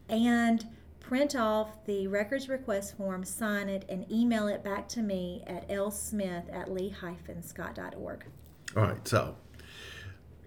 and 0.08 0.66
print 1.00 1.36
off 1.36 1.84
the 1.84 2.06
records 2.06 2.48
request 2.48 2.96
form, 2.96 3.24
sign 3.24 3.68
it, 3.68 3.84
and 3.88 4.10
email 4.10 4.46
it 4.48 4.64
back 4.64 4.88
to 4.88 5.02
me 5.02 5.42
at 5.46 5.68
lsmith 5.68 6.52
at 6.54 6.72
lee-scott.org. 6.72 8.24
All 8.76 8.82
right, 8.82 9.06
so 9.06 9.36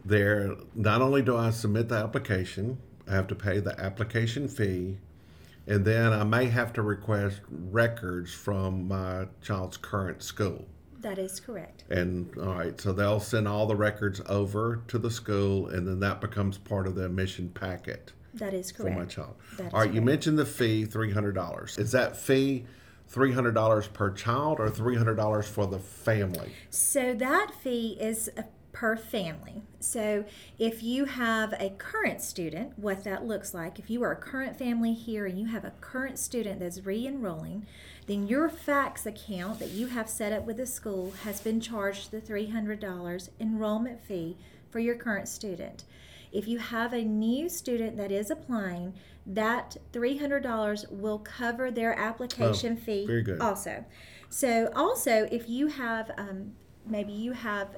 there, 0.03 0.55
not 0.73 1.01
only 1.01 1.21
do 1.21 1.37
I 1.37 1.51
submit 1.51 1.89
the 1.89 1.95
application, 1.95 2.79
I 3.07 3.13
have 3.13 3.27
to 3.27 3.35
pay 3.35 3.59
the 3.59 3.79
application 3.79 4.47
fee 4.47 4.97
and 5.67 5.85
then 5.85 6.13
I 6.13 6.23
may 6.23 6.45
have 6.45 6.73
to 6.73 6.81
request 6.81 7.41
records 7.49 8.33
from 8.33 8.87
my 8.87 9.27
child's 9.41 9.77
current 9.77 10.21
school. 10.21 10.65
That 10.99 11.19
is 11.19 11.39
correct. 11.39 11.83
And 11.89 12.35
all 12.37 12.55
right, 12.55 12.79
so 12.79 12.91
they'll 12.91 13.19
send 13.19 13.47
all 13.47 13.67
the 13.67 13.75
records 13.75 14.21
over 14.27 14.81
to 14.87 14.97
the 14.97 15.11
school, 15.11 15.67
and 15.67 15.87
then 15.87 15.99
that 15.99 16.19
becomes 16.21 16.57
part 16.57 16.87
of 16.87 16.95
the 16.95 17.05
admission 17.05 17.49
packet. 17.49 18.11
That 18.33 18.53
is 18.53 18.71
correct. 18.71 18.95
For 18.95 18.99
my 18.99 19.05
child. 19.05 19.35
That 19.57 19.73
all 19.73 19.79
right, 19.79 19.83
correct. 19.83 19.93
you 19.93 20.01
mentioned 20.01 20.39
the 20.39 20.45
fee, 20.45 20.85
three 20.85 21.11
hundred 21.11 21.35
dollars. 21.35 21.77
Is 21.77 21.91
that 21.91 22.17
fee? 22.17 22.65
$300 23.13 23.93
per 23.93 24.11
child 24.11 24.59
or 24.59 24.67
$300 24.67 25.45
for 25.45 25.67
the 25.67 25.77
family? 25.77 26.51
So 26.71 27.13
that 27.13 27.51
fee 27.61 27.97
is 28.01 28.29
per 28.75 28.97
family. 28.97 29.63
So 29.79 30.25
if 30.59 30.83
you 30.83 31.05
have 31.05 31.53
a 31.53 31.69
current 31.77 32.21
student, 32.21 32.77
what 32.77 33.05
that 33.05 33.25
looks 33.25 33.53
like, 33.53 33.79
if 33.79 33.89
you 33.89 34.03
are 34.03 34.11
a 34.11 34.17
current 34.17 34.59
family 34.59 34.93
here 34.93 35.25
and 35.25 35.39
you 35.39 35.45
have 35.45 35.63
a 35.63 35.71
current 35.79 36.19
student 36.19 36.59
that's 36.59 36.85
re 36.85 37.07
enrolling, 37.07 37.65
then 38.05 38.27
your 38.27 38.49
FACTS 38.49 39.05
account 39.05 39.59
that 39.59 39.69
you 39.69 39.87
have 39.87 40.09
set 40.09 40.33
up 40.33 40.45
with 40.45 40.57
the 40.57 40.65
school 40.65 41.13
has 41.23 41.39
been 41.39 41.61
charged 41.61 42.11
the 42.11 42.19
$300 42.19 43.29
enrollment 43.39 44.01
fee 44.01 44.35
for 44.69 44.79
your 44.79 44.95
current 44.95 45.29
student. 45.29 45.85
If 46.33 46.45
you 46.45 46.57
have 46.57 46.91
a 46.91 47.01
new 47.01 47.47
student 47.47 47.95
that 47.95 48.11
is 48.11 48.29
applying, 48.29 48.93
that 49.25 49.77
$300 49.93 50.91
will 50.91 51.19
cover 51.19 51.71
their 51.71 51.97
application 51.97 52.77
oh, 52.77 52.83
fee 52.83 53.23
also. 53.39 53.85
So, 54.29 54.69
also, 54.75 55.29
if 55.31 55.47
you 55.47 55.67
have 55.67 56.11
um, 56.17 56.51
maybe 56.85 57.13
you 57.13 57.31
have 57.31 57.69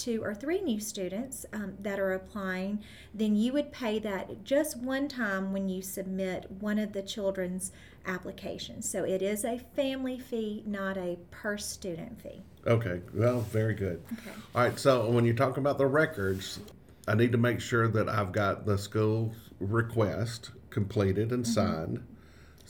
two 0.00 0.22
or 0.24 0.34
three 0.34 0.60
new 0.62 0.80
students 0.80 1.44
um, 1.52 1.74
that 1.80 1.98
are 1.98 2.14
applying, 2.14 2.82
then 3.12 3.36
you 3.36 3.52
would 3.52 3.70
pay 3.70 3.98
that 3.98 4.44
just 4.44 4.76
one 4.78 5.08
time 5.08 5.52
when 5.52 5.68
you 5.68 5.82
submit 5.82 6.50
one 6.60 6.78
of 6.78 6.92
the 6.92 7.02
children's 7.02 7.72
applications. 8.06 8.88
So 8.88 9.04
it 9.04 9.20
is 9.20 9.44
a 9.44 9.58
family 9.58 10.18
fee, 10.18 10.62
not 10.66 10.96
a 10.96 11.18
per 11.30 11.58
student 11.58 12.20
fee. 12.20 12.42
Okay, 12.66 13.00
well, 13.14 13.40
very 13.40 13.74
good. 13.74 14.02
Okay. 14.12 14.30
All 14.54 14.62
right, 14.62 14.78
so 14.78 15.10
when 15.10 15.24
you 15.24 15.34
talk 15.34 15.58
about 15.58 15.76
the 15.76 15.86
records, 15.86 16.60
I 17.06 17.14
need 17.14 17.32
to 17.32 17.38
make 17.38 17.60
sure 17.60 17.88
that 17.88 18.08
I've 18.08 18.32
got 18.32 18.64
the 18.64 18.78
school 18.78 19.34
request 19.58 20.50
completed 20.70 21.32
and 21.32 21.44
mm-hmm. 21.44 21.52
signed 21.52 22.02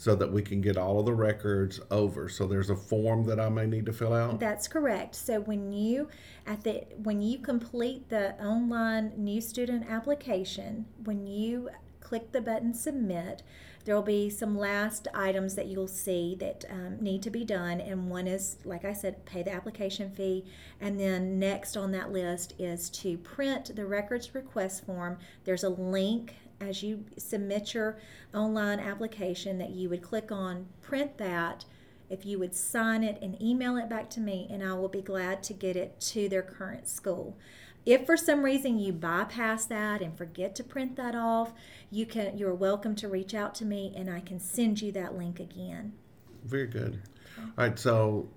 so 0.01 0.15
that 0.15 0.31
we 0.31 0.41
can 0.41 0.61
get 0.61 0.77
all 0.77 0.99
of 0.99 1.05
the 1.05 1.13
records 1.13 1.79
over. 1.91 2.27
So 2.27 2.47
there's 2.47 2.71
a 2.71 2.75
form 2.75 3.23
that 3.25 3.39
I 3.39 3.49
may 3.49 3.67
need 3.67 3.85
to 3.85 3.93
fill 3.93 4.13
out. 4.13 4.39
That's 4.39 4.67
correct. 4.67 5.13
So 5.13 5.41
when 5.41 5.71
you 5.71 6.09
at 6.47 6.63
the 6.63 6.85
when 7.03 7.21
you 7.21 7.37
complete 7.37 8.09
the 8.09 8.33
online 8.43 9.13
new 9.15 9.39
student 9.39 9.85
application, 9.87 10.87
when 11.03 11.27
you 11.27 11.69
click 11.99 12.31
the 12.31 12.41
button 12.41 12.73
submit, 12.73 13.43
there 13.85 13.93
will 13.93 14.01
be 14.01 14.27
some 14.27 14.57
last 14.57 15.07
items 15.13 15.53
that 15.53 15.67
you'll 15.67 15.87
see 15.87 16.35
that 16.39 16.65
um, 16.71 16.97
need 16.99 17.21
to 17.21 17.29
be 17.29 17.45
done. 17.45 17.79
And 17.79 18.09
one 18.09 18.25
is, 18.25 18.57
like 18.65 18.83
I 18.83 18.93
said, 18.93 19.23
pay 19.25 19.43
the 19.43 19.53
application 19.53 20.09
fee. 20.09 20.45
And 20.79 20.99
then 20.99 21.37
next 21.37 21.77
on 21.77 21.91
that 21.91 22.11
list 22.11 22.55
is 22.57 22.89
to 22.89 23.19
print 23.19 23.75
the 23.75 23.85
records 23.85 24.33
request 24.33 24.83
form. 24.83 25.19
There's 25.43 25.63
a 25.63 25.69
link 25.69 26.33
as 26.61 26.83
you 26.83 27.03
submit 27.17 27.73
your 27.73 27.97
online 28.33 28.79
application 28.79 29.57
that 29.57 29.71
you 29.71 29.89
would 29.89 30.01
click 30.01 30.31
on 30.31 30.67
print 30.81 31.17
that 31.17 31.65
if 32.09 32.25
you 32.25 32.37
would 32.37 32.53
sign 32.53 33.03
it 33.03 33.17
and 33.21 33.41
email 33.41 33.77
it 33.77 33.89
back 33.89 34.09
to 34.11 34.19
me 34.19 34.47
and 34.49 34.63
I 34.63 34.73
will 34.73 34.89
be 34.89 35.01
glad 35.01 35.43
to 35.43 35.53
get 35.53 35.75
it 35.75 35.99
to 36.01 36.29
their 36.29 36.41
current 36.41 36.87
school. 36.87 37.37
If 37.85 38.05
for 38.05 38.15
some 38.15 38.43
reason 38.43 38.77
you 38.77 38.93
bypass 38.93 39.65
that 39.65 40.01
and 40.01 40.15
forget 40.15 40.53
to 40.55 40.63
print 40.63 40.95
that 40.97 41.15
off, 41.15 41.53
you 41.89 42.05
can 42.05 42.37
you're 42.37 42.53
welcome 42.53 42.95
to 42.95 43.07
reach 43.07 43.33
out 43.33 43.55
to 43.55 43.65
me 43.65 43.93
and 43.95 44.09
I 44.09 44.19
can 44.19 44.39
send 44.39 44.81
you 44.81 44.91
that 44.91 45.17
link 45.17 45.39
again. 45.39 45.93
Very 46.45 46.67
good. 46.67 47.01
All 47.37 47.45
right, 47.57 47.79
so 47.79 48.27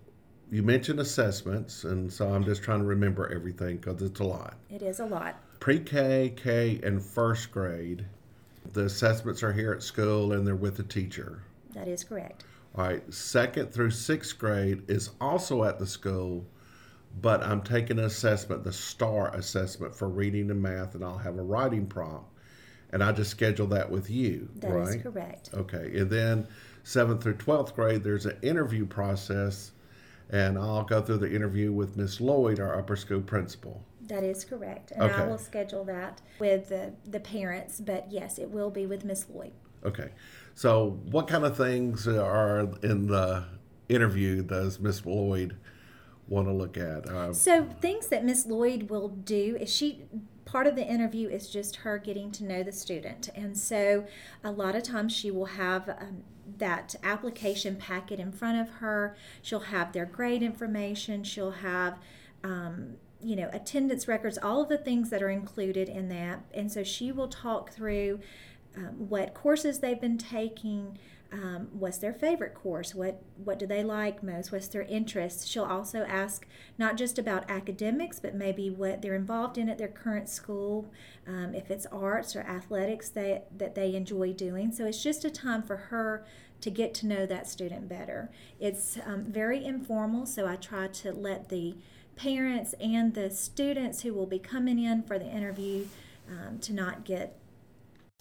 you 0.51 0.63
mentioned 0.63 1.01
assessments, 1.01 1.85
and 1.85 2.13
so 2.13 2.33
I'm 2.33 2.45
just 2.45 2.63
trying 2.63 2.79
to 2.79 2.85
remember 2.85 3.33
everything 3.35 3.77
because 3.79 4.01
it's 4.03 4.21
a 4.21 4.25
lot. 4.25 4.55
It 4.71 4.83
is 4.83 5.01
a 5.01 5.07
lot. 5.07 5.37
Pre 5.65 5.79
K, 5.79 6.35
K, 6.37 6.79
and 6.83 7.03
first 7.03 7.51
grade, 7.51 8.05
the 8.75 8.85
assessments 8.85 9.43
are 9.43 9.55
here 9.55 9.73
at 9.73 9.83
school 9.83 10.35
and 10.35 10.47
they're 10.47 10.55
with 10.55 10.77
the 10.77 10.83
teacher. 10.83 11.41
That 11.73 11.89
is 11.89 12.05
correct. 12.05 12.45
All 12.75 12.85
right, 12.85 13.15
second 13.15 13.73
through 13.73 13.93
sixth 13.93 14.39
grade 14.39 14.83
is 14.89 15.13
also 15.23 15.65
at 15.65 15.79
the 15.79 15.87
school, 15.87 16.45
but 17.23 17.43
I'm 17.43 17.63
taking 17.63 17.99
an 17.99 18.05
assessment, 18.05 18.63
the 18.63 18.75
STAR 18.75 19.35
assessment 19.35 19.97
for 19.97 20.07
reading 20.07 20.51
and 20.51 20.61
math, 20.61 20.97
and 20.97 21.03
I'll 21.03 21.17
have 21.17 21.39
a 21.39 21.43
writing 21.43 21.87
prompt. 21.87 22.29
And 22.93 23.03
I 23.03 23.13
just 23.13 23.31
schedule 23.31 23.69
that 23.69 23.91
with 23.91 24.11
you, 24.11 24.51
That 24.57 24.71
right? 24.71 24.97
is 24.97 25.03
correct. 25.03 25.49
Okay, 25.55 25.99
and 25.99 26.11
then 26.11 26.47
seventh 26.83 27.23
through 27.23 27.37
twelfth 27.37 27.75
grade, 27.75 28.05
there's 28.05 28.27
an 28.27 28.37
interview 28.43 28.85
process, 28.85 29.73
and 30.29 30.59
I'll 30.59 30.85
go 30.85 31.01
through 31.01 31.21
the 31.21 31.35
interview 31.35 31.73
with 31.73 31.97
Miss 31.97 32.21
Lloyd, 32.21 32.61
our 32.61 32.79
upper 32.79 32.97
school 32.97 33.23
principal. 33.23 33.83
That 34.07 34.23
is 34.23 34.45
correct. 34.45 34.93
And 34.93 35.03
I 35.03 35.27
will 35.27 35.39
schedule 35.39 35.85
that 35.85 36.21
with 36.39 36.69
the, 36.69 36.93
the 37.07 37.21
parents, 37.21 37.81
but 37.81 38.11
yes, 38.11 38.39
it 38.39 38.51
will 38.51 38.71
be 38.71 38.87
with 38.87 39.05
Miss 39.05 39.27
Lloyd. 39.29 39.53
Okay, 39.85 40.11
so 40.55 40.99
what 41.11 41.29
kind 41.29 41.45
of 41.45 41.57
things 41.57 42.09
are 42.09 42.61
in 42.83 43.07
the 43.07 43.45
interview 43.89 44.43
does 44.43 44.81
Miss 44.81 45.05
Lloyd 45.05 45.57
want 46.29 46.49
to 46.49 46.53
look 46.53 46.77
at? 46.77 47.07
Uh, 47.07 47.35
So 47.35 47.65
things 47.81 48.09
that 48.09 48.25
Miss 48.25 48.47
Lloyd 48.47 48.89
will 48.91 49.09
do 49.09 49.57
is 49.61 49.75
she 49.75 50.05
part 50.45 50.67
of 50.67 50.77
the 50.77 50.87
interview 50.87 51.29
is 51.29 51.51
just 51.51 51.77
her 51.77 51.99
getting 51.99 52.31
to 52.33 52.45
know 52.45 52.63
the 52.63 52.73
student, 52.73 53.29
and 53.35 53.57
so 53.59 54.07
a 54.43 54.51
lot 54.51 54.75
of 54.75 54.83
times 54.83 55.13
she 55.13 55.31
will 55.31 55.47
have. 55.47 55.89
Um, 55.89 56.25
that 56.59 56.95
application 57.03 57.75
packet 57.77 58.21
in 58.21 58.31
front 58.31 58.61
of 58.61 58.75
her. 58.77 59.17
She'll 59.43 59.61
have 59.61 59.93
their 59.93 60.05
grade 60.05 60.43
information. 60.43 61.25
She'll 61.25 61.51
have, 61.53 61.99
um, 62.43 62.97
you 63.25 63.37
know, 63.37 63.49
attendance 63.53 64.07
records, 64.07 64.39
all 64.39 64.63
of 64.63 64.69
the 64.69 64.79
things 64.79 65.11
that 65.11 65.23
are 65.23 65.31
included 65.31 65.89
in 65.89 66.09
that. 66.11 66.41
And 66.53 66.71
so 66.71 66.85
she 66.85 67.11
will 67.11 67.29
talk 67.29 67.73
through 67.73 68.21
um, 68.77 69.09
what 69.09 69.35
courses 69.35 69.79
they've 69.79 70.01
been 70.01 70.19
taking, 70.19 70.99
um, 71.33 71.69
what's 71.73 71.99
their 71.99 72.13
favorite 72.13 72.55
course, 72.55 72.95
what 72.95 73.23
what 73.37 73.59
do 73.59 73.67
they 73.67 73.83
like 73.83 74.23
most, 74.23 74.53
what's 74.53 74.69
their 74.69 74.83
interests. 74.83 75.47
She'll 75.47 75.65
also 75.65 76.05
ask 76.05 76.47
not 76.79 76.97
just 76.97 77.19
about 77.19 77.51
academics, 77.51 78.21
but 78.21 78.35
maybe 78.35 78.71
what 78.71 79.01
they're 79.01 79.15
involved 79.15 79.59
in 79.59 79.69
at 79.69 79.79
their 79.79 79.89
current 79.89 80.29
school, 80.29 80.91
um, 81.27 81.55
if 81.55 81.71
it's 81.71 81.87
arts 81.87 82.37
or 82.37 82.41
athletics 82.41 83.09
that 83.11 83.59
that 83.59 83.75
they 83.75 83.95
enjoy 83.95 84.33
doing. 84.33 84.73
So 84.73 84.87
it's 84.87 85.03
just 85.03 85.25
a 85.25 85.31
time 85.31 85.63
for 85.63 85.77
her 85.77 86.25
to 86.61 86.71
get 86.71 86.95
to 86.95 87.07
know 87.07 87.27
that 87.27 87.49
student 87.49 87.89
better. 87.89 88.31
It's 88.59 88.99
um, 89.05 89.25
very 89.25 89.65
informal, 89.65 90.27
so 90.27 90.47
I 90.47 90.57
try 90.57 90.89
to 90.89 91.13
let 91.13 91.49
the 91.49 91.77
parents 92.17 92.75
and 92.81 93.15
the 93.15 93.31
students 93.31 94.03
who 94.03 94.15
will 94.15 94.27
be 94.27 94.39
coming 94.39 94.79
in 94.79 95.03
for 95.03 95.19
the 95.19 95.27
interview 95.27 95.87
um, 96.31 96.59
to 96.61 96.73
not 96.73 97.05
get 97.05 97.37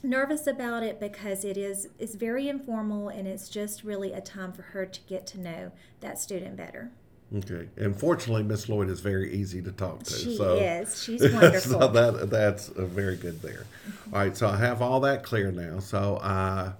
nervous 0.03 0.47
about 0.47 0.83
it 0.83 0.99
because 0.99 1.45
it 1.45 1.57
is 1.57 1.87
it's 1.97 2.15
very 2.15 2.49
informal 2.49 3.07
and 3.07 3.27
it's 3.27 3.47
just 3.47 3.83
really 3.83 4.11
a 4.11 4.19
time 4.19 4.51
for 4.51 4.61
her 4.61 4.85
to 4.85 4.99
get 5.07 5.25
to 5.25 5.39
know 5.39 5.71
that 6.01 6.19
student 6.19 6.57
better. 6.57 6.91
okay, 7.33 7.69
and 7.77 7.97
fortunately, 7.97 8.43
Miss 8.43 8.67
Lloyd 8.67 8.89
is 8.89 8.99
very 8.99 9.33
easy 9.33 9.61
to 9.61 9.71
talk 9.71 10.03
to. 10.03 10.13
She 10.13 10.35
so, 10.35 10.55
is. 10.55 11.01
She's 11.01 11.21
wonderful. 11.33 11.79
so 11.79 11.87
that 11.87 12.29
that's 12.29 12.69
uh, 12.69 12.85
very 12.85 13.15
good 13.15 13.41
there. 13.41 13.65
All 14.11 14.19
right, 14.19 14.35
so 14.35 14.47
I 14.47 14.57
have 14.57 14.81
all 14.81 14.99
that 15.01 15.23
clear 15.23 15.51
now. 15.51 15.79
So 15.79 16.19
I, 16.21 16.73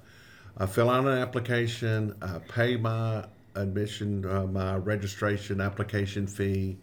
I 0.58 0.66
fill 0.66 0.90
out 0.90 1.06
an 1.06 1.18
application, 1.18 2.16
I 2.22 2.40
pay 2.40 2.76
my 2.76 3.26
admission, 3.56 4.26
uh, 4.26 4.46
my 4.46 4.76
registration 4.76 5.62
application 5.62 6.28
fee, 6.28 6.78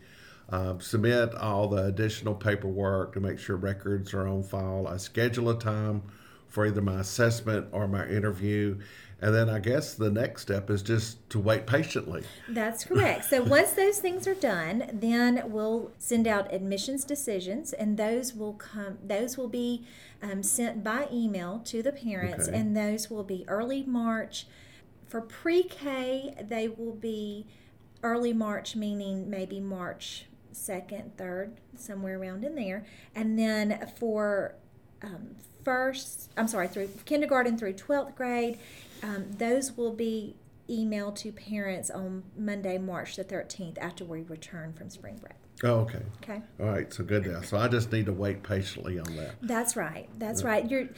uh, 0.50 0.78
submit 0.78 1.34
all 1.34 1.68
the 1.68 1.84
additional 1.86 2.34
paperwork 2.34 3.12
to 3.14 3.20
make 3.20 3.38
sure 3.38 3.56
records 3.56 4.12
are 4.14 4.26
on 4.26 4.42
file. 4.42 4.86
I 4.88 4.96
schedule 4.96 5.50
a 5.50 5.58
time 5.58 6.02
for 6.48 6.66
either 6.66 6.80
my 6.80 7.00
assessment 7.00 7.68
or 7.72 7.86
my 7.86 8.06
interview. 8.08 8.78
And 9.22 9.34
then 9.34 9.50
I 9.50 9.58
guess 9.58 9.94
the 9.94 10.10
next 10.10 10.42
step 10.42 10.70
is 10.70 10.82
just 10.82 11.28
to 11.30 11.38
wait 11.38 11.66
patiently. 11.66 12.24
That's 12.48 12.84
correct. 12.84 13.26
So 13.26 13.42
once 13.58 13.72
those 13.72 13.98
things 13.98 14.26
are 14.26 14.34
done, 14.34 14.90
then 14.92 15.42
we'll 15.46 15.92
send 15.98 16.26
out 16.26 16.52
admissions 16.52 17.04
decisions, 17.04 17.72
and 17.74 17.96
those 17.98 18.34
will 18.34 18.54
come. 18.54 18.98
Those 19.06 19.36
will 19.36 19.48
be 19.48 19.84
um, 20.22 20.42
sent 20.42 20.82
by 20.82 21.06
email 21.12 21.60
to 21.66 21.82
the 21.82 21.92
parents, 21.92 22.48
Okay. 22.48 22.58
and 22.58 22.74
those 22.76 23.10
will 23.10 23.22
be 23.24 23.44
early 23.46 23.82
March. 23.82 24.46
For 25.06 25.20
pre-K, 25.20 26.36
they 26.48 26.68
will 26.68 26.94
be 26.94 27.46
early 28.02 28.32
March, 28.32 28.74
meaning 28.74 29.28
maybe 29.28 29.60
March 29.60 30.24
second, 30.52 31.16
third, 31.16 31.60
somewhere 31.76 32.18
around 32.18 32.44
in 32.44 32.54
there, 32.54 32.84
and 33.14 33.38
then 33.38 33.86
for 33.98 34.54
um, 35.02 35.36
first, 35.64 36.30
I'm 36.36 36.48
sorry, 36.48 36.68
through 36.68 36.90
kindergarten 37.04 37.56
through 37.56 37.74
12th 37.74 38.14
grade, 38.14 38.58
um, 39.02 39.32
those 39.32 39.76
will 39.76 39.92
be 39.92 40.36
emailed 40.68 41.16
to 41.16 41.32
parents 41.32 41.90
on 41.90 42.22
Monday, 42.36 42.78
March 42.78 43.16
the 43.16 43.24
13th 43.24 43.78
after 43.78 44.04
we 44.04 44.22
return 44.22 44.72
from 44.72 44.88
spring 44.88 45.16
break. 45.16 45.34
Oh, 45.62 45.80
okay. 45.80 46.02
Okay. 46.22 46.40
All 46.58 46.66
right. 46.66 46.92
So 46.92 47.04
good 47.04 47.26
now. 47.26 47.42
So 47.42 47.58
I 47.58 47.68
just 47.68 47.92
need 47.92 48.06
to 48.06 48.12
wait 48.12 48.42
patiently 48.42 48.98
on 48.98 49.14
that. 49.16 49.34
That's 49.42 49.76
right. 49.76 50.08
That's 50.18 50.42
right. 50.42 50.68
Your 50.70 50.88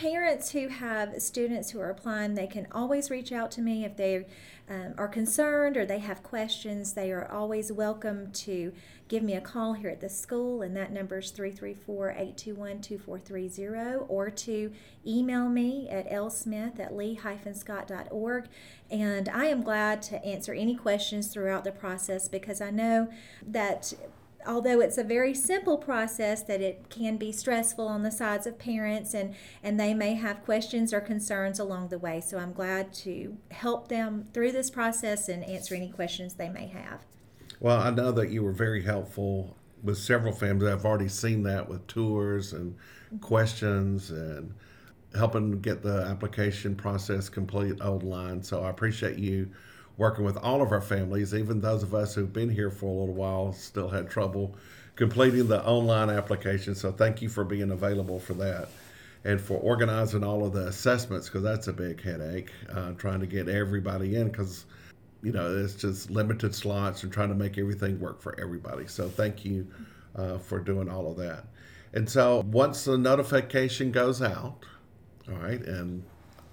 parents 0.00 0.52
who 0.52 0.68
have 0.68 1.20
students 1.20 1.70
who 1.70 1.78
are 1.78 1.90
applying, 1.90 2.32
they 2.32 2.46
can 2.46 2.66
always 2.72 3.10
reach 3.10 3.32
out 3.32 3.50
to 3.50 3.60
me 3.60 3.84
if 3.84 3.98
they 3.98 4.24
um, 4.66 4.94
are 4.96 5.08
concerned 5.08 5.76
or 5.76 5.84
they 5.84 5.98
have 5.98 6.22
questions. 6.22 6.94
They 6.94 7.12
are 7.12 7.30
always 7.30 7.70
welcome 7.70 8.32
to 8.32 8.72
give 9.08 9.22
me 9.22 9.34
a 9.34 9.42
call 9.42 9.74
here 9.74 9.90
at 9.90 10.00
the 10.00 10.08
school, 10.08 10.62
and 10.62 10.74
that 10.74 10.90
number 10.90 11.18
is 11.18 11.30
334 11.32 12.12
821 12.12 12.80
2430, 12.80 14.06
or 14.08 14.30
to 14.30 14.72
email 15.06 15.50
me 15.50 15.86
at 15.90 16.08
lsmith 16.10 16.80
at 16.80 16.96
lee-scott.org. 16.96 18.48
And 18.90 19.28
I 19.28 19.46
am 19.46 19.62
glad 19.62 20.00
to 20.02 20.24
answer 20.24 20.54
any 20.54 20.76
questions 20.76 21.28
throughout 21.28 21.64
the 21.64 21.72
process 21.72 22.26
because 22.26 22.62
I 22.62 22.70
know 22.70 23.10
that 23.46 23.92
although 24.46 24.80
it's 24.80 24.98
a 24.98 25.04
very 25.04 25.34
simple 25.34 25.76
process 25.78 26.42
that 26.42 26.60
it 26.60 26.88
can 26.88 27.16
be 27.16 27.32
stressful 27.32 27.86
on 27.86 28.02
the 28.02 28.10
sides 28.10 28.46
of 28.46 28.58
parents 28.58 29.14
and 29.14 29.34
and 29.62 29.78
they 29.78 29.94
may 29.94 30.14
have 30.14 30.42
questions 30.44 30.92
or 30.92 31.00
concerns 31.00 31.58
along 31.58 31.88
the 31.88 31.98
way 31.98 32.20
so 32.20 32.38
i'm 32.38 32.52
glad 32.52 32.92
to 32.92 33.36
help 33.50 33.88
them 33.88 34.26
through 34.32 34.52
this 34.52 34.70
process 34.70 35.28
and 35.28 35.44
answer 35.44 35.74
any 35.74 35.88
questions 35.88 36.34
they 36.34 36.48
may 36.48 36.66
have 36.66 37.00
Well, 37.60 37.78
I 37.78 37.90
know 37.90 38.12
that 38.12 38.30
you 38.30 38.42
were 38.42 38.52
very 38.52 38.82
helpful 38.82 39.56
with 39.82 39.98
several 39.98 40.32
families. 40.32 40.72
I've 40.72 40.84
already 40.84 41.08
seen 41.08 41.42
that 41.44 41.68
with 41.68 41.86
tours 41.86 42.52
and 42.52 42.76
questions 43.20 44.10
and 44.10 44.54
helping 45.14 45.60
get 45.60 45.82
the 45.82 46.02
application 46.02 46.74
process 46.76 47.28
complete 47.28 47.80
online. 47.80 48.42
So 48.42 48.62
I 48.62 48.70
appreciate 48.70 49.18
you 49.18 49.50
working 50.00 50.24
with 50.24 50.38
all 50.38 50.62
of 50.62 50.72
our 50.72 50.80
families, 50.80 51.34
even 51.34 51.60
those 51.60 51.82
of 51.82 51.94
us 51.94 52.14
who've 52.14 52.32
been 52.32 52.48
here 52.48 52.70
for 52.70 52.86
a 52.86 53.00
little 53.00 53.14
while 53.14 53.52
still 53.52 53.90
had 53.90 54.08
trouble 54.08 54.56
completing 54.96 55.46
the 55.46 55.62
online 55.66 56.08
application. 56.08 56.74
So 56.74 56.90
thank 56.90 57.20
you 57.20 57.28
for 57.28 57.44
being 57.44 57.70
available 57.70 58.18
for 58.18 58.32
that 58.34 58.70
and 59.24 59.38
for 59.38 59.58
organizing 59.58 60.24
all 60.24 60.46
of 60.46 60.54
the 60.54 60.66
assessments 60.68 61.28
because 61.28 61.42
that's 61.42 61.68
a 61.68 61.72
big 61.74 62.02
headache 62.02 62.50
uh, 62.74 62.92
trying 62.92 63.20
to 63.20 63.26
get 63.26 63.46
everybody 63.46 64.16
in 64.16 64.28
because 64.28 64.64
you 65.22 65.32
know 65.32 65.54
it's 65.54 65.74
just 65.74 66.10
limited 66.10 66.54
slots 66.54 67.02
and 67.02 67.12
trying 67.12 67.28
to 67.28 67.34
make 67.34 67.58
everything 67.58 68.00
work 68.00 68.22
for 68.22 68.34
everybody 68.40 68.86
so 68.86 69.10
thank 69.10 69.44
you 69.44 69.66
uh, 70.16 70.38
for 70.38 70.58
doing 70.58 70.88
all 70.88 71.10
of 71.10 71.18
that 71.18 71.44
and 71.92 72.08
so 72.08 72.42
once 72.46 72.84
the 72.84 72.96
notification 72.96 73.92
goes 73.92 74.22
out 74.22 74.64
all 75.30 75.36
right 75.36 75.60
and 75.66 76.02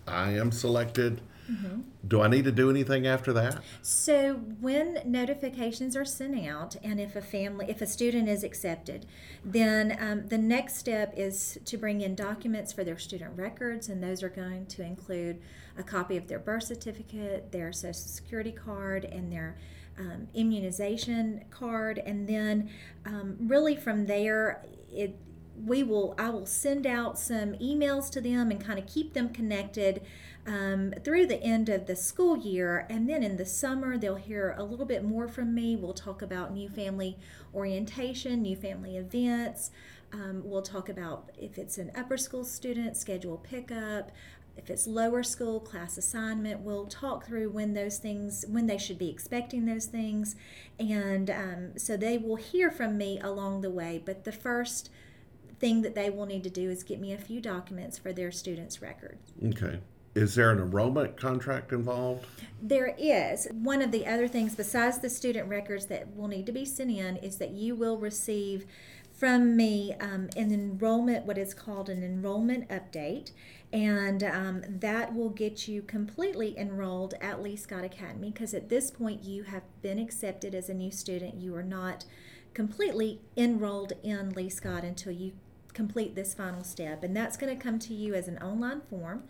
i 0.06 0.32
am 0.32 0.51
selected 0.51 1.22
Mm-hmm. 1.50 1.82
Do 2.08 2.22
I 2.22 2.27
need 2.27 2.46
to 2.46 2.51
do 2.51 2.70
anything 2.70 3.08
after 3.08 3.32
that? 3.34 3.62
So 3.82 4.36
when 4.60 5.01
notifications 5.06 5.96
are 5.96 6.06
sent 6.06 6.48
out, 6.48 6.75
and 6.84 7.00
if 7.00 7.16
a 7.16 7.22
family, 7.22 7.68
if 7.70 7.82
a 7.82 7.88
student 7.88 8.27
is 8.27 8.44
accepted, 8.44 9.06
then 9.44 9.98
um, 10.00 10.27
the 10.27 10.38
next 10.38 10.77
step 10.77 11.13
is 11.16 11.58
to 11.66 11.77
bring 11.77 12.01
in 12.01 12.16
documents 12.16 12.74
for 12.74 12.84
their 12.84 12.98
student 12.98 13.38
records, 13.38 13.88
and 13.89 14.04
those 14.04 14.24
are 14.24 14.30
going 14.30 14.66
to 14.68 14.84
include 14.84 15.39
a 15.77 15.84
copy 15.84 16.18
of 16.18 16.27
their 16.27 16.39
birth 16.39 16.63
certificate, 16.63 17.51
their 17.51 17.72
social 17.72 17.94
security 17.94 18.51
card, 18.51 19.06
and 19.06 19.32
their 19.32 19.58
um, 19.98 20.27
immunization 20.34 21.44
card, 21.50 21.98
and 22.06 22.27
then 22.27 22.70
um, 23.06 23.36
really 23.39 23.75
from 23.75 24.06
there, 24.06 24.63
it 24.92 25.16
we 25.66 25.84
will 25.84 26.14
I 26.18 26.30
will 26.30 26.46
send 26.46 26.86
out 26.86 27.18
some 27.18 27.54
emails 27.54 28.10
to 28.12 28.22
them 28.22 28.52
and 28.52 28.64
kind 28.64 28.80
of 28.80 28.86
keep 28.86 29.14
them 29.14 29.30
connected 29.30 30.02
um, 30.46 30.94
through 31.04 31.26
the 31.28 31.42
end 31.42 31.68
of 31.68 31.88
the 31.88 31.96
school 31.96 32.38
year, 32.38 32.86
and 32.90 33.10
then 33.10 33.22
in 33.24 33.38
the 33.38 33.46
summer 33.46 33.98
they'll 33.98 34.16
hear 34.16 34.56
a 34.58 34.64
little 34.64 34.86
bit 34.86 35.04
more 35.04 35.28
from 35.28 35.54
me. 35.54 35.76
We'll 35.76 35.94
talk 35.94 36.22
about 36.22 36.54
new 36.54 36.70
family 36.70 37.18
orientation, 37.54 38.42
new 38.42 38.56
family 38.56 38.98
events. 38.98 39.72
Um, 40.14 40.44
we'll 40.46 40.62
talk 40.62 40.88
about 40.88 41.32
if 41.38 41.58
it's 41.58 41.78
an 41.78 41.92
upper 41.94 42.16
school 42.16 42.46
student, 42.46 42.96
schedule 42.96 43.38
pickup 43.38 44.12
if 44.58 44.70
it's 44.70 44.88
lower 44.88 45.24
school 45.24 45.60
class 45.60 45.98
assignment 45.98 46.62
we'll 46.62 46.88
talk 46.88 47.26
through 47.26 47.50
when 47.50 47.74
those 47.74 48.00
things 48.00 48.44
when 48.50 48.66
they 48.68 48.78
should 48.78 48.98
be 48.98 49.10
expecting 49.10 49.66
those 49.66 49.86
things 49.86 50.36
and 50.80 51.30
um, 51.30 51.78
so 51.78 51.96
they 51.96 52.18
will 52.18 52.36
hear 52.36 52.72
from 52.72 52.98
me 52.98 53.20
along 53.20 53.62
the 53.62 53.70
way 53.70 54.02
but 54.04 54.24
the 54.24 54.32
first 54.32 54.90
thing 55.60 55.82
that 55.82 55.96
they 55.96 56.10
will 56.10 56.26
need 56.26 56.44
to 56.44 56.50
do 56.50 56.70
is 56.70 56.84
get 56.84 57.00
me 57.00 57.14
a 57.14 57.18
few 57.18 57.42
documents 57.42 57.98
for 57.98 58.14
their 58.14 58.32
students 58.32 58.82
records 58.82 59.32
okay 59.46 59.80
is 60.16 60.34
there 60.34 60.50
an 60.50 60.58
enrollment 60.58 61.16
contract 61.16 61.72
involved? 61.72 62.26
There 62.60 62.96
is. 62.98 63.48
One 63.52 63.84
of 63.84 63.92
the 63.92 64.08
other 64.08 64.28
things, 64.28 64.56
besides 64.56 64.98
the 64.98 65.12
student 65.12 65.48
records 65.48 65.86
that 65.88 66.16
will 66.16 66.28
need 66.28 66.48
to 66.48 66.52
be 66.52 66.66
sent 66.66 66.90
in, 66.90 67.18
is 67.18 67.38
that 67.38 67.52
you 67.52 67.76
will 67.76 68.00
receive 68.00 68.66
from 69.12 69.56
me 69.56 69.94
um, 70.00 70.30
an 70.36 70.52
enrollment, 70.52 71.28
what 71.28 71.38
is 71.38 71.54
called 71.54 71.88
an 71.88 72.04
enrollment 72.04 72.68
update 72.70 73.30
and 73.74 74.24
um, 74.24 74.64
that 74.68 75.14
will 75.14 75.30
get 75.30 75.68
you 75.68 75.82
completely 75.82 76.58
enrolled 76.58 77.14
at 77.20 77.42
Lee 77.42 77.56
Scott 77.56 77.84
Academy 77.84 78.32
because 78.32 78.54
at 78.54 78.70
this 78.70 78.92
point 78.92 79.24
you 79.24 79.44
have 79.44 79.64
been 79.82 80.00
accepted 80.00 80.56
as 80.56 80.70
a 80.70 80.74
new 80.74 80.92
student. 80.92 81.36
You 81.36 81.54
are 81.56 81.64
not 81.64 82.06
completely 82.54 83.20
enrolled 83.36 83.94
in 84.04 84.30
Lee 84.32 84.50
Scott 84.50 84.84
until 84.84 85.12
you 85.12 85.34
complete 85.77 86.15
this 86.15 86.34
final 86.34 86.63
step, 86.63 87.03
and 87.03 87.15
that's 87.15 87.38
going 87.38 87.55
to 87.55 87.63
come 87.63 87.77
to 87.77 87.93
you 87.93 88.15
as 88.15 88.27
an 88.27 88.39
online 88.39 88.81
form. 88.89 89.24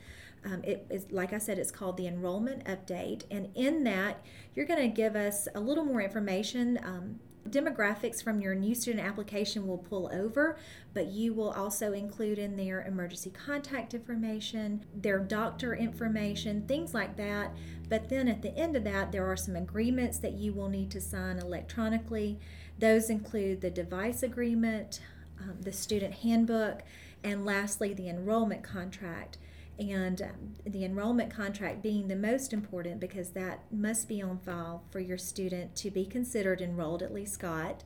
Um, 0.46 0.64
it 0.64 0.88
is 0.90 1.06
like 1.12 1.34
I 1.34 1.40
said, 1.40 1.60
it's 1.60 1.72
called 1.72 1.98
the 1.98 2.08
enrollment 2.08 2.64
update, 2.64 3.24
and 3.30 3.50
in 3.54 3.84
that 3.84 4.26
you're 4.56 4.66
going 4.66 4.80
to 4.80 4.88
give 4.88 5.16
us 5.16 5.50
a 5.54 5.60
little 5.60 5.84
more 5.84 6.02
information. 6.02 6.80
Um, 6.84 7.20
demographics 7.50 8.22
from 8.22 8.42
your 8.42 8.54
new 8.56 8.76
student 8.76 9.06
application 9.06 9.68
will 9.68 9.78
pull 9.78 10.10
over, 10.14 10.58
but 10.94 11.08
you 11.08 11.34
will 11.34 11.52
also 11.52 11.94
include 11.94 12.38
in 12.38 12.58
there 12.58 12.82
emergency 12.82 13.30
contact 13.30 13.94
information, 13.94 14.84
their 14.94 15.20
doctor 15.20 15.74
information, 15.74 16.66
things 16.68 16.94
like 16.94 17.16
that. 17.16 17.52
But 17.90 18.10
then 18.10 18.28
at 18.28 18.42
the 18.42 18.56
end 18.58 18.76
of 18.76 18.84
that, 18.84 19.12
there 19.12 19.26
are 19.26 19.38
some 19.38 19.56
agreements 19.56 20.18
that 20.20 20.34
you 20.34 20.54
will 20.54 20.70
need 20.70 20.92
to 20.92 21.02
sign 21.02 21.40
electronically. 21.40 22.38
Those 22.80 23.10
include 23.10 23.62
the 23.62 23.72
device 23.72 24.24
agreement, 24.24 25.00
um, 25.40 25.62
the 25.62 25.72
student 25.72 26.16
handbook, 26.16 26.82
and 27.24 27.46
lastly, 27.46 27.94
the 27.94 28.10
enrollment 28.10 28.64
contract 28.64 29.38
and 29.80 30.22
um, 30.22 30.54
the 30.66 30.84
enrollment 30.84 31.34
contract 31.34 31.84
being 31.84 32.08
the 32.08 32.16
most 32.16 32.52
important 32.52 33.00
because 33.00 33.32
that 33.32 33.62
must 33.72 34.08
be 34.08 34.22
on 34.22 34.40
file 34.40 34.84
for 34.90 35.00
your 35.00 35.18
student 35.18 35.76
to 35.76 35.92
be 35.92 36.06
considered 36.06 36.62
enrolled 36.62 37.04
at 37.04 37.14
Lee 37.14 37.26
Scott. 37.26 37.84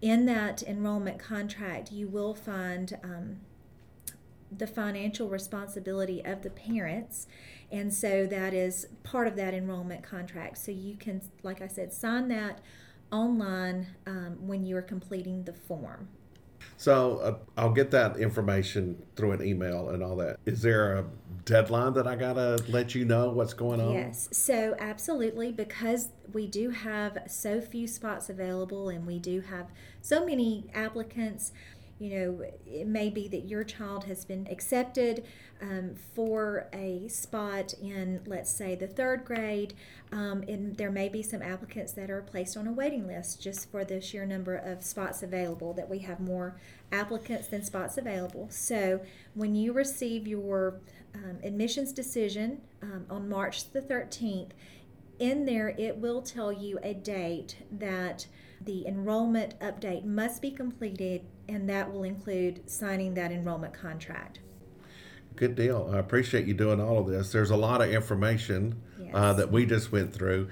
In 0.00 0.26
that 0.26 0.62
enrollment 0.62 1.18
contract, 1.18 1.92
you 1.92 2.08
will 2.08 2.34
find 2.34 2.98
um, 3.02 3.40
the 4.56 4.66
financial 4.66 5.28
responsibility 5.28 6.24
of 6.24 6.42
the 6.42 6.50
parents, 6.50 7.26
and 7.70 7.92
so 7.92 8.26
that 8.26 8.52
is 8.52 8.86
part 9.02 9.26
of 9.26 9.36
that 9.36 9.54
enrollment 9.54 10.02
contract. 10.02 10.58
So 10.58 10.70
you 10.70 10.96
can, 10.96 11.22
like 11.42 11.62
I 11.62 11.68
said, 11.68 11.92
sign 11.92 12.28
that 12.28 12.60
online 13.10 13.88
um, 14.06 14.46
when 14.46 14.64
you 14.64 14.76
are 14.76 14.82
completing 14.82 15.44
the 15.44 15.52
form. 15.52 16.08
So 16.82 17.18
uh, 17.18 17.38
I'll 17.56 17.70
get 17.70 17.92
that 17.92 18.16
information 18.16 19.00
through 19.14 19.30
an 19.30 19.46
email 19.46 19.90
and 19.90 20.02
all 20.02 20.16
that. 20.16 20.40
Is 20.46 20.62
there 20.62 20.96
a 20.96 21.04
deadline 21.44 21.92
that 21.92 22.08
I 22.08 22.16
gotta 22.16 22.60
let 22.68 22.92
you 22.92 23.04
know 23.04 23.30
what's 23.30 23.54
going 23.54 23.80
on? 23.80 23.92
Yes. 23.92 24.28
So 24.32 24.74
absolutely, 24.80 25.52
because 25.52 26.08
we 26.32 26.48
do 26.48 26.70
have 26.70 27.18
so 27.28 27.60
few 27.60 27.86
spots 27.86 28.28
available, 28.28 28.88
and 28.88 29.06
we 29.06 29.20
do 29.20 29.42
have 29.42 29.68
so 30.00 30.26
many 30.26 30.64
applicants 30.74 31.52
you 32.02 32.18
know, 32.18 32.44
it 32.66 32.86
may 32.86 33.10
be 33.10 33.28
that 33.28 33.44
your 33.44 33.62
child 33.62 34.04
has 34.04 34.24
been 34.24 34.48
accepted 34.50 35.24
um, 35.60 35.94
for 36.14 36.68
a 36.72 37.06
spot 37.06 37.74
in, 37.80 38.20
let's 38.26 38.52
say, 38.52 38.74
the 38.74 38.88
third 38.88 39.24
grade, 39.24 39.74
um, 40.10 40.42
and 40.48 40.76
there 40.76 40.90
may 40.90 41.08
be 41.08 41.22
some 41.22 41.40
applicants 41.42 41.92
that 41.92 42.10
are 42.10 42.22
placed 42.22 42.56
on 42.56 42.66
a 42.66 42.72
waiting 42.72 43.06
list 43.06 43.40
just 43.40 43.70
for 43.70 43.84
the 43.84 44.00
sheer 44.00 44.26
number 44.26 44.56
of 44.56 44.82
spots 44.82 45.22
available, 45.22 45.72
that 45.74 45.88
we 45.88 46.00
have 46.00 46.18
more 46.18 46.56
applicants 46.90 47.46
than 47.46 47.62
spots 47.62 47.96
available. 47.96 48.48
So 48.50 49.00
when 49.34 49.54
you 49.54 49.72
receive 49.72 50.26
your 50.26 50.80
um, 51.14 51.38
admissions 51.44 51.92
decision 51.92 52.62
um, 52.82 53.06
on 53.08 53.28
March 53.28 53.70
the 53.70 53.80
13th, 53.80 54.50
in 55.20 55.44
there 55.44 55.68
it 55.78 55.98
will 55.98 56.20
tell 56.20 56.52
you 56.52 56.80
a 56.82 56.94
date 56.94 57.58
that 57.70 58.26
the 58.64 58.86
enrollment 58.86 59.58
update 59.60 60.04
must 60.04 60.42
be 60.42 60.50
completed, 60.50 61.22
and 61.48 61.68
that 61.68 61.92
will 61.92 62.04
include 62.04 62.70
signing 62.70 63.14
that 63.14 63.32
enrollment 63.32 63.74
contract. 63.74 64.38
Good 65.36 65.54
deal. 65.54 65.90
I 65.92 65.98
appreciate 65.98 66.46
you 66.46 66.54
doing 66.54 66.80
all 66.80 66.98
of 66.98 67.06
this. 67.06 67.32
There's 67.32 67.50
a 67.50 67.56
lot 67.56 67.80
of 67.80 67.90
information 67.90 68.82
uh, 68.98 69.02
yes. 69.02 69.10
uh, 69.14 69.32
that 69.34 69.50
we 69.50 69.66
just 69.66 69.92
went 69.92 70.12
through. 70.12 70.48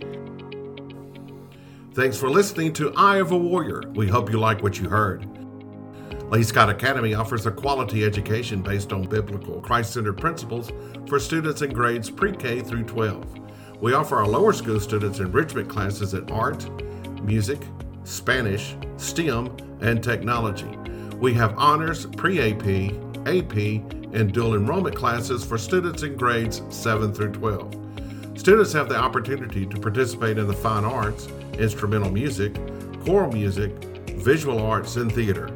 Thanks 1.94 2.16
for 2.16 2.30
listening 2.30 2.72
to 2.74 2.92
Eye 2.94 3.18
of 3.18 3.32
a 3.32 3.36
Warrior. 3.36 3.82
We 3.94 4.08
hope 4.08 4.30
you 4.30 4.38
like 4.38 4.62
what 4.62 4.78
you 4.78 4.88
heard. 4.88 5.26
Lee 6.30 6.42
Scott 6.42 6.70
Academy 6.70 7.12
offers 7.12 7.44
a 7.44 7.50
quality 7.50 8.04
education 8.04 8.62
based 8.62 8.90
on 8.94 9.02
biblical, 9.02 9.60
Christ 9.60 9.92
centered 9.92 10.16
principles 10.16 10.72
for 11.06 11.20
students 11.20 11.60
in 11.60 11.70
grades 11.70 12.08
pre 12.08 12.32
K 12.34 12.62
through 12.62 12.84
12. 12.84 13.40
We 13.82 13.92
offer 13.92 14.16
our 14.16 14.26
lower 14.26 14.54
school 14.54 14.80
students 14.80 15.18
enrichment 15.18 15.68
classes 15.68 16.14
in 16.14 16.30
art, 16.30 16.66
music, 17.22 17.60
Spanish, 18.04 18.76
STEM, 18.96 19.56
and 19.80 20.02
technology. 20.02 20.78
We 21.18 21.32
have 21.34 21.56
honors, 21.56 22.06
pre 22.06 22.40
AP, 22.40 22.94
AP, 23.26 23.56
and 24.12 24.32
dual 24.32 24.54
enrollment 24.54 24.96
classes 24.96 25.44
for 25.44 25.56
students 25.56 26.02
in 26.02 26.16
grades 26.16 26.62
7 26.70 27.14
through 27.14 27.32
12. 27.32 27.76
Students 28.34 28.72
have 28.72 28.88
the 28.88 28.96
opportunity 28.96 29.66
to 29.66 29.78
participate 29.78 30.38
in 30.38 30.46
the 30.46 30.52
fine 30.52 30.84
arts, 30.84 31.28
instrumental 31.58 32.10
music, 32.10 32.54
choral 33.04 33.30
music, 33.30 33.72
visual 34.10 34.58
arts, 34.58 34.96
and 34.96 35.12
theater. 35.12 35.48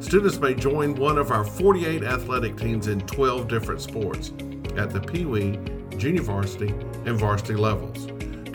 Students 0.00 0.38
may 0.38 0.54
join 0.54 0.94
one 0.94 1.18
of 1.18 1.32
our 1.32 1.44
48 1.44 2.04
athletic 2.04 2.56
teams 2.56 2.86
in 2.86 3.00
12 3.00 3.48
different 3.48 3.80
sports 3.80 4.32
at 4.76 4.90
the 4.90 5.00
Pee 5.00 5.24
Wee, 5.24 5.58
junior 5.96 6.22
varsity, 6.22 6.68
and 7.04 7.18
varsity 7.18 7.54
levels. 7.54 8.06